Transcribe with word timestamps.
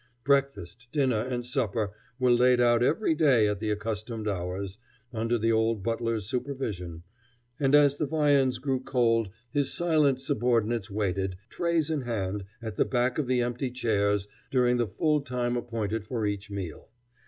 Breakfast, 0.23 0.87
dinner, 0.91 1.19
and 1.21 1.45
supper 1.45 1.91
were 2.17 2.31
laid 2.31 2.59
out 2.59 2.81
every 2.81 3.13
day 3.13 3.47
at 3.47 3.59
the 3.59 3.69
accustomed 3.69 4.27
hours, 4.27 4.79
under 5.13 5.37
the 5.37 5.51
old 5.51 5.83
butler's 5.83 6.25
supervision, 6.25 7.03
and 7.59 7.75
as 7.75 7.97
the 7.97 8.07
viands 8.07 8.57
grew 8.57 8.79
cold 8.79 9.29
his 9.51 9.71
silent 9.71 10.19
subordinates 10.19 10.89
waited, 10.89 11.35
trays 11.49 11.91
in 11.91 12.01
hand, 12.01 12.45
at 12.63 12.77
the 12.77 12.83
back 12.85 13.19
of 13.19 13.27
the 13.27 13.41
empty 13.41 13.69
chairs 13.69 14.27
during 14.49 14.77
the 14.77 14.87
full 14.87 15.21
time 15.21 15.55
appointed 15.55 16.03
for 16.07 16.25
each 16.25 16.49
meal. 16.49 16.89